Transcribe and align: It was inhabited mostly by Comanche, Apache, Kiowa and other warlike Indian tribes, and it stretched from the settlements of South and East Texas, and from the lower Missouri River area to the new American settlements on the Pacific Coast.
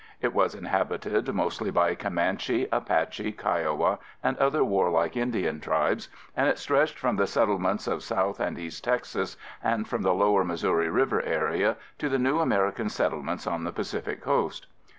It 0.19 0.33
was 0.33 0.55
inhabited 0.55 1.31
mostly 1.31 1.69
by 1.69 1.93
Comanche, 1.93 2.67
Apache, 2.71 3.33
Kiowa 3.33 3.99
and 4.23 4.35
other 4.39 4.63
warlike 4.63 5.15
Indian 5.15 5.59
tribes, 5.59 6.09
and 6.35 6.47
it 6.49 6.57
stretched 6.57 6.97
from 6.97 7.17
the 7.17 7.27
settlements 7.27 7.85
of 7.85 8.01
South 8.01 8.39
and 8.39 8.57
East 8.57 8.83
Texas, 8.83 9.37
and 9.63 9.87
from 9.87 10.01
the 10.01 10.15
lower 10.15 10.43
Missouri 10.43 10.89
River 10.89 11.21
area 11.21 11.77
to 11.99 12.09
the 12.09 12.17
new 12.17 12.39
American 12.39 12.89
settlements 12.89 13.45
on 13.45 13.63
the 13.63 13.71
Pacific 13.71 14.21
Coast. 14.23 14.65